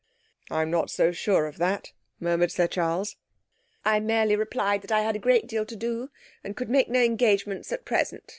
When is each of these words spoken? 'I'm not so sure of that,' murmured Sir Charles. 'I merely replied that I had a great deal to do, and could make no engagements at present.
'I'm 0.49 0.71
not 0.71 0.89
so 0.89 1.11
sure 1.11 1.45
of 1.45 1.59
that,' 1.59 1.91
murmured 2.19 2.51
Sir 2.51 2.65
Charles. 2.65 3.17
'I 3.85 3.99
merely 3.99 4.35
replied 4.35 4.81
that 4.81 4.91
I 4.91 5.01
had 5.01 5.15
a 5.15 5.19
great 5.19 5.45
deal 5.45 5.63
to 5.67 5.75
do, 5.75 6.09
and 6.43 6.55
could 6.57 6.71
make 6.71 6.89
no 6.89 7.03
engagements 7.03 7.71
at 7.71 7.85
present. 7.85 8.23